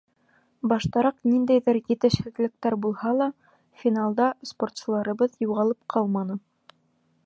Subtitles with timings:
[0.69, 3.29] Баштараҡ ниндәйҙер етешһеҙлектәр булһа ла,
[3.83, 6.45] финалда спортсыларыбыҙ юғалып ҡалманы.